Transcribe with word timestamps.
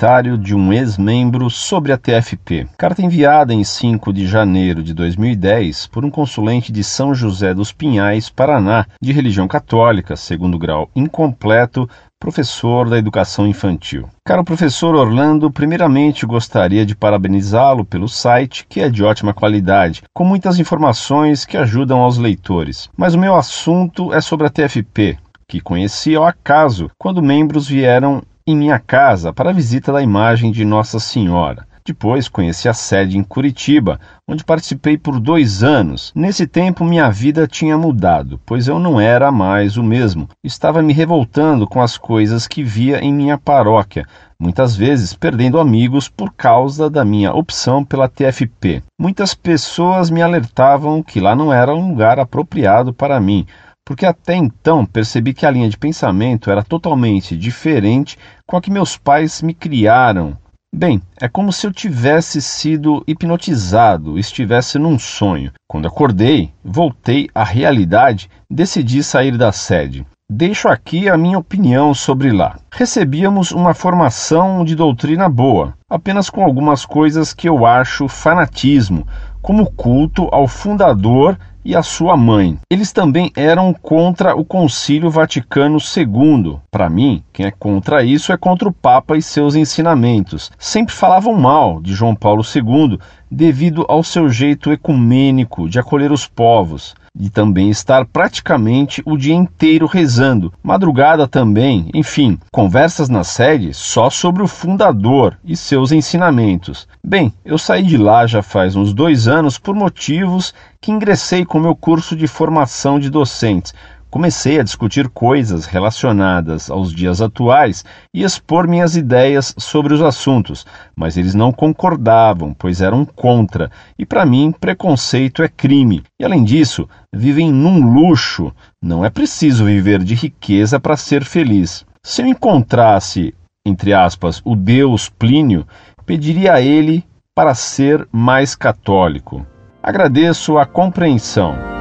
comentário 0.00 0.38
de 0.38 0.54
um 0.54 0.72
ex-membro 0.72 1.50
sobre 1.50 1.92
a 1.92 1.98
TFP. 1.98 2.66
Carta 2.78 3.02
enviada 3.02 3.52
em 3.52 3.62
5 3.62 4.14
de 4.14 4.26
janeiro 4.26 4.82
de 4.82 4.94
2010 4.94 5.88
por 5.88 6.06
um 6.06 6.10
consulente 6.10 6.72
de 6.72 6.82
São 6.82 7.14
José 7.14 7.52
dos 7.52 7.70
Pinhais, 7.70 8.30
Paraná, 8.30 8.86
de 8.98 9.12
religião 9.12 9.46
católica, 9.46 10.16
segundo 10.16 10.58
grau 10.58 10.88
incompleto, 10.96 11.86
professor 12.18 12.88
da 12.88 12.96
educação 12.96 13.46
infantil. 13.46 14.08
Caro 14.24 14.42
professor 14.42 14.94
Orlando, 14.94 15.50
primeiramente 15.50 16.24
gostaria 16.24 16.86
de 16.86 16.96
parabenizá-lo 16.96 17.84
pelo 17.84 18.08
site, 18.08 18.64
que 18.66 18.80
é 18.80 18.88
de 18.88 19.04
ótima 19.04 19.34
qualidade, 19.34 20.02
com 20.14 20.24
muitas 20.24 20.58
informações 20.58 21.44
que 21.44 21.58
ajudam 21.58 22.00
aos 22.00 22.16
leitores. 22.16 22.88
Mas 22.96 23.14
o 23.14 23.18
meu 23.18 23.36
assunto 23.36 24.14
é 24.14 24.20
sobre 24.22 24.46
a 24.46 24.50
TFP, 24.50 25.18
que 25.46 25.60
conheci 25.60 26.16
ao 26.16 26.24
acaso 26.24 26.90
quando 26.96 27.22
membros 27.22 27.68
vieram 27.68 28.22
em 28.46 28.56
minha 28.56 28.78
casa 28.78 29.32
para 29.32 29.50
a 29.50 29.52
visita 29.52 29.92
da 29.92 30.02
imagem 30.02 30.50
de 30.50 30.64
Nossa 30.64 30.98
Senhora. 30.98 31.66
Depois 31.84 32.28
conheci 32.28 32.68
a 32.68 32.74
sede 32.74 33.16
em 33.16 33.22
Curitiba, 33.22 33.98
onde 34.28 34.44
participei 34.44 34.98
por 34.98 35.18
dois 35.18 35.64
anos. 35.64 36.12
Nesse 36.14 36.46
tempo, 36.46 36.84
minha 36.84 37.10
vida 37.10 37.46
tinha 37.46 37.76
mudado, 37.76 38.40
pois 38.44 38.68
eu 38.68 38.78
não 38.78 39.00
era 39.00 39.32
mais 39.32 39.76
o 39.76 39.82
mesmo. 39.82 40.28
Estava 40.44 40.82
me 40.82 40.92
revoltando 40.92 41.66
com 41.66 41.80
as 41.80 41.96
coisas 41.96 42.46
que 42.46 42.62
via 42.62 43.00
em 43.00 43.12
minha 43.12 43.38
paróquia, 43.38 44.06
muitas 44.38 44.76
vezes 44.76 45.14
perdendo 45.14 45.58
amigos 45.58 46.08
por 46.08 46.32
causa 46.34 46.88
da 46.88 47.04
minha 47.04 47.32
opção 47.32 47.84
pela 47.84 48.08
TFP. 48.08 48.82
Muitas 49.00 49.34
pessoas 49.34 50.10
me 50.10 50.22
alertavam 50.22 51.02
que 51.02 51.18
lá 51.18 51.34
não 51.34 51.52
era 51.52 51.74
um 51.74 51.88
lugar 51.88 52.20
apropriado 52.20 52.92
para 52.92 53.18
mim 53.18 53.46
porque 53.90 54.06
até 54.06 54.36
então 54.36 54.86
percebi 54.86 55.34
que 55.34 55.44
a 55.44 55.50
linha 55.50 55.68
de 55.68 55.76
pensamento 55.76 56.48
era 56.48 56.62
totalmente 56.62 57.36
diferente 57.36 58.16
com 58.46 58.56
a 58.56 58.60
que 58.60 58.70
meus 58.70 58.96
pais 58.96 59.42
me 59.42 59.52
criaram. 59.52 60.38
Bem, 60.72 61.02
é 61.20 61.26
como 61.26 61.52
se 61.52 61.66
eu 61.66 61.72
tivesse 61.72 62.40
sido 62.40 63.02
hipnotizado, 63.04 64.16
estivesse 64.16 64.78
num 64.78 64.96
sonho. 64.96 65.50
Quando 65.68 65.88
acordei, 65.88 66.52
voltei 66.64 67.28
à 67.34 67.42
realidade, 67.42 68.30
decidi 68.48 69.02
sair 69.02 69.36
da 69.36 69.50
sede. 69.50 70.06
Deixo 70.30 70.68
aqui 70.68 71.08
a 71.08 71.18
minha 71.18 71.40
opinião 71.40 71.92
sobre 71.92 72.30
lá. 72.30 72.60
Recebíamos 72.70 73.50
uma 73.50 73.74
formação 73.74 74.64
de 74.64 74.76
doutrina 74.76 75.28
boa, 75.28 75.74
apenas 75.90 76.30
com 76.30 76.44
algumas 76.44 76.86
coisas 76.86 77.34
que 77.34 77.48
eu 77.48 77.66
acho 77.66 78.06
fanatismo, 78.06 79.04
como 79.42 79.68
culto 79.68 80.28
ao 80.30 80.46
fundador 80.46 81.36
e 81.64 81.76
a 81.76 81.82
sua 81.82 82.16
mãe. 82.16 82.58
Eles 82.70 82.92
também 82.92 83.30
eram 83.36 83.72
contra 83.72 84.34
o 84.34 84.44
Concílio 84.44 85.10
Vaticano 85.10 85.78
II. 85.78 86.58
Para 86.70 86.88
mim, 86.88 87.22
quem 87.32 87.46
é 87.46 87.50
contra 87.50 88.02
isso 88.02 88.32
é 88.32 88.36
contra 88.36 88.68
o 88.68 88.72
Papa 88.72 89.16
e 89.16 89.22
seus 89.22 89.54
ensinamentos. 89.54 90.50
Sempre 90.58 90.94
falavam 90.94 91.34
mal 91.34 91.80
de 91.80 91.92
João 91.92 92.14
Paulo 92.14 92.42
II 92.42 92.98
devido 93.30 93.84
ao 93.88 94.02
seu 94.02 94.28
jeito 94.28 94.72
ecumênico 94.72 95.68
de 95.68 95.78
acolher 95.78 96.10
os 96.10 96.26
povos 96.26 96.94
de 97.20 97.28
também 97.28 97.68
estar 97.68 98.06
praticamente 98.06 99.02
o 99.04 99.16
dia 99.16 99.34
inteiro 99.34 99.86
rezando, 99.86 100.52
madrugada 100.62 101.28
também, 101.28 101.90
enfim, 101.92 102.38
conversas 102.50 103.08
na 103.08 103.22
sede 103.22 103.74
só 103.74 104.08
sobre 104.08 104.42
o 104.42 104.48
fundador 104.48 105.36
e 105.44 105.54
seus 105.54 105.92
ensinamentos. 105.92 106.88
Bem, 107.04 107.32
eu 107.44 107.58
saí 107.58 107.82
de 107.82 107.98
lá 107.98 108.26
já 108.26 108.42
faz 108.42 108.74
uns 108.74 108.94
dois 108.94 109.28
anos 109.28 109.58
por 109.58 109.74
motivos 109.74 110.54
que 110.80 110.90
ingressei 110.90 111.44
com 111.44 111.60
meu 111.60 111.76
curso 111.76 112.16
de 112.16 112.26
formação 112.26 112.98
de 112.98 113.10
docentes, 113.10 113.74
Comecei 114.10 114.58
a 114.58 114.64
discutir 114.64 115.08
coisas 115.08 115.66
relacionadas 115.66 116.68
aos 116.68 116.92
dias 116.92 117.22
atuais 117.22 117.84
e 118.12 118.24
expor 118.24 118.66
minhas 118.66 118.96
ideias 118.96 119.54
sobre 119.56 119.94
os 119.94 120.02
assuntos, 120.02 120.66
mas 120.96 121.16
eles 121.16 121.32
não 121.32 121.52
concordavam, 121.52 122.52
pois 122.52 122.80
eram 122.80 123.04
contra, 123.04 123.70
e 123.96 124.04
para 124.04 124.26
mim 124.26 124.50
preconceito 124.50 125.44
é 125.44 125.48
crime. 125.48 126.02
E 126.18 126.24
além 126.24 126.42
disso, 126.42 126.88
vivem 127.14 127.52
num 127.52 127.80
luxo. 127.94 128.52
Não 128.82 129.04
é 129.04 129.10
preciso 129.10 129.64
viver 129.64 130.02
de 130.02 130.16
riqueza 130.16 130.80
para 130.80 130.96
ser 130.96 131.24
feliz. 131.24 131.86
Se 132.02 132.22
eu 132.22 132.26
encontrasse, 132.26 133.32
entre 133.64 133.94
aspas, 133.94 134.42
o 134.44 134.56
Deus 134.56 135.08
Plínio, 135.08 135.64
pediria 136.04 136.54
a 136.54 136.60
ele 136.60 137.04
para 137.32 137.54
ser 137.54 138.08
mais 138.10 138.56
católico. 138.56 139.46
Agradeço 139.80 140.58
a 140.58 140.66
compreensão. 140.66 141.79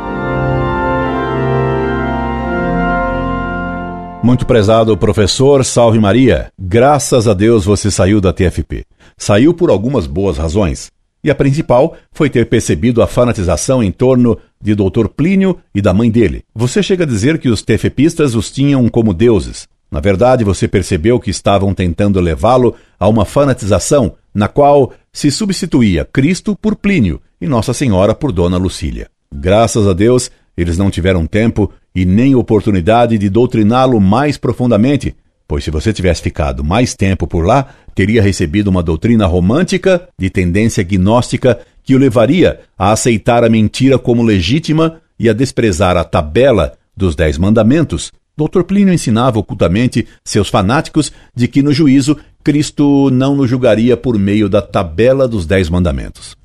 Muito 4.21 4.45
prezado 4.45 4.97
professor, 4.97 5.63
salve 5.63 5.97
Maria. 5.97 6.51
Graças 6.59 7.25
a 7.25 7.33
Deus 7.33 7.63
você 7.63 7.89
saiu 7.89 8.19
da 8.19 8.33
TFP. 8.33 8.85
Saiu 9.17 9.53
por 9.53 9.69
algumas 9.69 10.05
boas 10.05 10.37
razões. 10.37 10.91
E 11.23 11.31
a 11.31 11.35
principal 11.35 11.95
foi 12.11 12.29
ter 12.29 12.47
percebido 12.47 13.01
a 13.01 13.07
fanatização 13.07 13.81
em 13.81 13.91
torno 13.91 14.37
de 14.61 14.75
Dr. 14.75 15.07
Plínio 15.07 15.59
e 15.73 15.81
da 15.81 15.93
mãe 15.93 16.11
dele. 16.11 16.43
Você 16.53 16.83
chega 16.83 17.05
a 17.05 17.07
dizer 17.07 17.39
que 17.39 17.47
os 17.47 17.61
TFPistas 17.61 18.35
os 18.35 18.51
tinham 18.51 18.89
como 18.89 19.13
deuses. 19.13 19.67
Na 19.89 20.01
verdade, 20.01 20.43
você 20.43 20.67
percebeu 20.67 21.17
que 21.17 21.31
estavam 21.31 21.73
tentando 21.73 22.19
levá-lo 22.19 22.75
a 22.99 23.07
uma 23.07 23.23
fanatização 23.23 24.15
na 24.33 24.49
qual 24.49 24.93
se 25.13 25.31
substituía 25.31 26.05
Cristo 26.05 26.57
por 26.61 26.75
Plínio 26.75 27.21
e 27.39 27.47
Nossa 27.47 27.73
Senhora 27.73 28.13
por 28.13 28.33
Dona 28.33 28.57
Lucília. 28.57 29.09
Graças 29.33 29.87
a 29.87 29.93
Deus, 29.93 30.29
eles 30.59 30.77
não 30.77 30.91
tiveram 30.91 31.25
tempo 31.25 31.71
e 31.95 32.03
nem 32.03 32.35
oportunidade 32.35 33.17
de 33.17 33.29
doutriná-lo 33.29 33.99
mais 34.01 34.37
profundamente, 34.37 35.15
pois 35.47 35.63
se 35.63 35.71
você 35.71 35.93
tivesse 35.93 36.21
ficado 36.21 36.65
mais 36.65 36.93
tempo 36.93 37.25
por 37.25 37.45
lá, 37.45 37.69
teria 37.95 38.21
recebido 38.21 38.67
uma 38.67 38.83
doutrina 38.83 39.25
romântica 39.25 40.09
de 40.19 40.29
tendência 40.29 40.83
gnóstica 40.83 41.59
que 41.81 41.95
o 41.95 41.97
levaria 41.97 42.59
a 42.77 42.91
aceitar 42.91 43.41
a 43.45 43.49
mentira 43.49 43.97
como 43.97 44.21
legítima 44.21 44.99
e 45.17 45.29
a 45.29 45.33
desprezar 45.33 45.95
a 45.95 46.03
tabela 46.03 46.73
dos 46.95 47.15
Dez 47.15 47.37
Mandamentos. 47.37 48.11
Dr. 48.37 48.63
Plínio 48.63 48.93
ensinava 48.93 49.39
ocultamente 49.39 50.05
seus 50.25 50.49
fanáticos 50.49 51.09
de 51.33 51.47
que 51.47 51.61
no 51.61 51.71
juízo 51.71 52.17
Cristo 52.43 53.09
não 53.09 53.33
nos 53.33 53.49
julgaria 53.49 53.95
por 53.95 54.19
meio 54.19 54.49
da 54.49 54.61
tabela 54.61 55.25
dos 55.25 55.45
Dez 55.45 55.69
Mandamentos. 55.69 56.38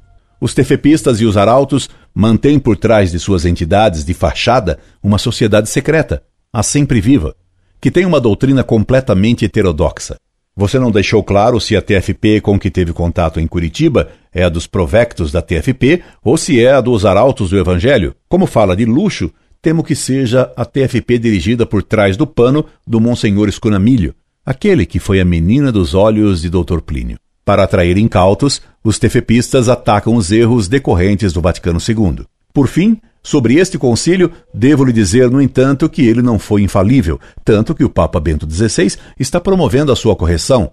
Os 0.44 0.53
tefepistas 0.53 1.22
e 1.22 1.25
os 1.25 1.38
arautos 1.38 1.88
mantêm 2.15 2.59
por 2.59 2.77
trás 2.77 3.10
de 3.10 3.19
suas 3.19 3.47
entidades 3.47 4.05
de 4.05 4.12
fachada 4.12 4.78
uma 5.03 5.16
sociedade 5.16 5.71
secreta, 5.71 6.22
a 6.53 6.62
sempre 6.62 7.00
viva, 7.00 7.34
que 7.81 7.91
tem 7.91 8.05
uma 8.05 8.21
doutrina 8.21 8.62
completamente 8.62 9.47
heterodoxa. 9.47 10.16
Você 10.55 10.78
não 10.78 10.91
deixou 10.91 11.25
claro 11.25 11.59
se 11.59 11.75
a 11.75 11.81
TFP 11.81 12.43
com 12.43 12.59
que 12.59 12.71
teve 12.71 12.93
contato 12.93 13.41
em 13.41 13.47
Curitiba 13.47 14.10
é 14.34 14.44
a 14.44 14.50
dos 14.50 14.66
provectos 14.66 15.32
da 15.32 15.41
TFP 15.41 16.03
ou 16.22 16.37
se 16.37 16.62
é 16.62 16.72
a 16.72 16.81
dos 16.82 17.06
arautos 17.06 17.49
do 17.49 17.59
Evangelho. 17.59 18.15
Como 18.28 18.44
fala 18.44 18.76
de 18.76 18.84
luxo, 18.84 19.32
temo 19.62 19.82
que 19.82 19.94
seja 19.94 20.53
a 20.59 20.66
TFP 20.66 21.16
dirigida 21.16 21.65
por 21.65 21.82
trás 21.82 22.19
do 22.19 22.26
pano 22.26 22.66
do 22.87 23.00
Monsenhor 23.00 23.49
Escunamilho, 23.49 24.15
aquele 24.44 24.84
que 24.84 24.99
foi 24.99 25.22
a 25.22 25.25
menina 25.25 25.72
dos 25.72 25.94
olhos 25.94 26.43
de 26.43 26.50
Dr. 26.50 26.82
Plínio. 26.84 27.16
Para 27.44 27.65
atrair 27.65 27.99
incautos, 27.99 28.62
os 28.82 28.99
tefepistas 28.99 29.69
atacam 29.69 30.15
os 30.15 30.32
erros 30.32 30.66
decorrentes 30.66 31.32
do 31.32 31.43
Vaticano 31.43 31.78
II. 31.78 32.25
Por 32.53 32.69
fim, 32.69 32.99
sobre 33.22 33.55
este 33.55 33.78
concílio, 33.78 34.31
devo 34.53 34.84
lhe 34.84 34.93
dizer, 34.93 35.31
no 35.31 35.43
entanto, 35.43 35.88
que 35.88 36.03
ele 36.03 36.22
não 36.22 36.38
foi 36.38 36.62
infalível, 36.62 37.19
tanto 37.44 37.75
que 37.75 37.84
o 37.84 37.91
Papa 37.91 38.21
Bento 38.21 38.49
XVI 38.50 38.97
está 39.19 39.41
promovendo 39.41 39.91
a 39.91 39.97
sua 39.97 40.15
correção. 40.15 40.72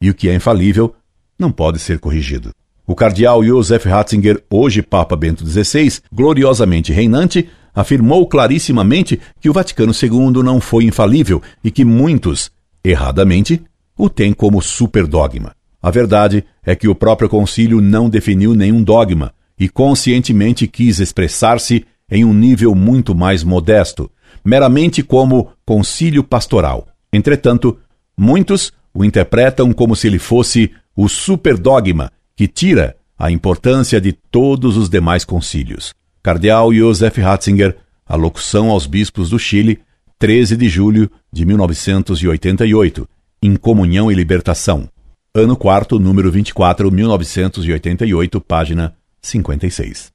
E 0.00 0.08
o 0.08 0.14
que 0.14 0.28
é 0.28 0.34
infalível 0.34 0.94
não 1.38 1.52
pode 1.52 1.78
ser 1.78 1.98
corrigido. 1.98 2.52
O 2.86 2.94
cardeal 2.94 3.44
Joseph 3.44 3.84
Ratzinger, 3.84 4.42
hoje 4.50 4.82
Papa 4.82 5.14
Bento 5.14 5.46
XVI, 5.46 6.00
gloriosamente 6.12 6.92
reinante, 6.92 7.48
afirmou 7.74 8.26
clarissimamente 8.26 9.20
que 9.40 9.48
o 9.48 9.52
Vaticano 9.52 9.92
II 9.92 10.42
não 10.42 10.60
foi 10.60 10.84
infalível 10.84 11.40
e 11.62 11.70
que 11.70 11.84
muitos, 11.84 12.50
erradamente, 12.82 13.62
o 13.96 14.08
têm 14.08 14.32
como 14.32 14.60
superdogma. 14.60 15.52
A 15.82 15.90
verdade 15.90 16.44
é 16.64 16.74
que 16.74 16.88
o 16.88 16.94
próprio 16.94 17.28
concílio 17.28 17.80
não 17.80 18.08
definiu 18.10 18.54
nenhum 18.54 18.82
dogma 18.82 19.32
e 19.58 19.68
conscientemente 19.68 20.66
quis 20.66 21.00
expressar-se 21.00 21.84
em 22.10 22.24
um 22.24 22.34
nível 22.34 22.74
muito 22.74 23.14
mais 23.14 23.44
modesto, 23.44 24.10
meramente 24.44 25.02
como 25.02 25.50
concílio 25.64 26.24
pastoral. 26.24 26.88
Entretanto, 27.12 27.78
muitos 28.16 28.72
o 28.92 29.04
interpretam 29.04 29.72
como 29.72 29.94
se 29.94 30.06
ele 30.06 30.18
fosse 30.18 30.70
o 30.96 31.08
superdogma 31.08 32.10
que 32.36 32.48
tira 32.48 32.96
a 33.18 33.30
importância 33.30 34.00
de 34.00 34.12
todos 34.12 34.76
os 34.76 34.88
demais 34.88 35.24
concílios. 35.24 35.94
Cardeal 36.22 36.72
Joseph 36.74 37.16
Ratzinger, 37.18 37.76
a 38.06 38.16
locução 38.16 38.70
aos 38.70 38.86
bispos 38.86 39.30
do 39.30 39.38
Chile, 39.38 39.80
13 40.18 40.56
de 40.56 40.68
julho 40.68 41.10
de 41.32 41.46
1988, 41.46 43.08
em 43.42 43.56
Comunhão 43.56 44.10
e 44.10 44.14
Libertação. 44.14 44.88
Ano 45.32 45.56
4, 45.56 45.96
número 46.00 46.28
24, 46.28 46.90
1988, 46.90 48.40
página 48.40 48.96
56. 49.22 50.10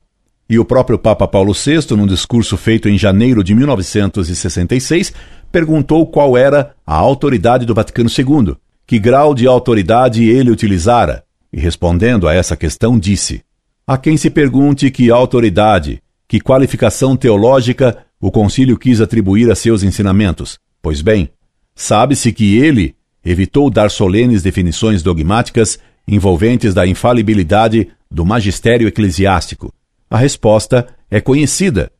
E 0.50 0.60
o 0.60 0.66
próprio 0.66 1.00
Papa 1.00 1.26
Paulo 1.26 1.54
VI, 1.54 1.96
num 1.96 2.06
discurso 2.06 2.58
feito 2.58 2.90
em 2.90 2.98
janeiro 2.98 3.42
de 3.42 3.56
1966, 3.56 5.14
perguntou 5.50 6.06
qual 6.06 6.38
era 6.38 6.76
a 6.86 6.96
autoridade 6.96 7.66
do 7.66 7.74
Vaticano 7.74 8.10
II, 8.10 8.58
que 8.86 9.00
grau 9.00 9.34
de 9.34 9.48
autoridade 9.48 10.28
ele 10.28 10.52
utilizara, 10.52 11.24
e 11.52 11.62
respondendo 11.62 12.28
a 12.28 12.34
essa 12.34 12.58
questão 12.58 13.00
disse: 13.00 13.42
A 13.88 13.98
quem 13.98 14.18
se 14.18 14.30
pergunte 14.30 14.92
que 14.92 15.10
autoridade, 15.10 16.04
que 16.28 16.42
qualificação 16.42 17.16
teológica 17.16 18.00
o 18.20 18.30
concílio 18.30 18.78
quis 18.78 19.00
atribuir 19.00 19.50
a 19.50 19.56
seus 19.56 19.82
ensinamentos. 19.82 20.60
Pois 20.82 21.02
bem, 21.02 21.30
sabe-se 21.74 22.34
que 22.34 22.58
ele 22.58 22.98
evitou 23.26 23.70
dar 23.70 23.90
solenes 23.90 24.44
definições 24.44 25.02
dogmáticas 25.02 25.80
envolventes 26.08 26.74
da 26.74 26.86
infalibilidade 26.86 27.90
do 28.10 28.24
magistério 28.24 28.88
eclesiástico. 28.88 29.74
A 30.10 30.18
resposta 30.18 30.88
é 31.10 31.20
conhecida, 31.20 31.92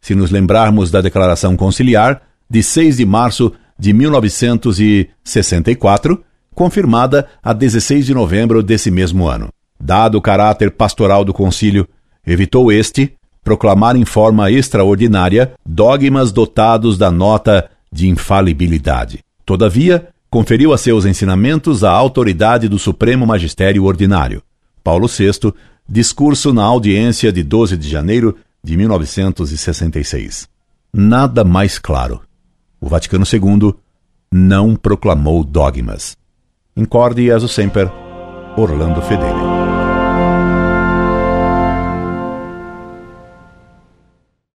se 0.00 0.14
nos 0.14 0.30
lembrarmos 0.30 0.88
da 0.90 1.00
Declaração 1.00 1.56
Conciliar 1.56 2.22
de 2.48 2.62
6 2.62 2.98
de 2.98 3.06
março 3.06 3.52
de 3.78 3.94
1964, 3.94 6.22
confirmada 6.54 7.26
a 7.42 7.54
16 7.54 8.06
de 8.06 8.14
novembro 8.14 8.62
desse 8.62 8.88
mesmo 8.90 9.26
ano. 9.26 9.48
Dado 9.80 10.18
o 10.18 10.20
caráter 10.20 10.70
pastoral 10.70 11.24
do 11.24 11.34
concílio, 11.34 11.88
evitou 12.26 12.70
este 12.70 13.14
proclamar 13.42 13.96
em 13.96 14.04
forma 14.04 14.50
extraordinária 14.50 15.52
dogmas 15.66 16.30
dotados 16.32 16.96
da 16.96 17.10
nota 17.10 17.68
de 17.92 18.08
infalibilidade. 18.08 19.18
Todavia, 19.44 20.08
conferiu 20.34 20.72
a 20.72 20.76
seus 20.76 21.06
ensinamentos 21.06 21.84
a 21.84 21.92
autoridade 21.92 22.68
do 22.68 22.76
Supremo 22.76 23.24
Magistério 23.24 23.84
Ordinário. 23.84 24.42
Paulo 24.82 25.06
VI, 25.06 25.54
discurso 25.88 26.52
na 26.52 26.64
audiência 26.64 27.30
de 27.30 27.40
12 27.44 27.76
de 27.76 27.88
janeiro 27.88 28.36
de 28.60 28.76
1966. 28.76 30.48
Nada 30.92 31.44
mais 31.44 31.78
claro. 31.78 32.20
O 32.80 32.88
Vaticano 32.88 33.24
II 33.32 33.74
não 34.32 34.74
proclamou 34.74 35.44
dogmas. 35.44 36.16
Incorde 36.76 37.30
e 37.30 37.48
semper, 37.48 37.88
Orlando 38.56 39.00
Fedeli. 39.02 39.73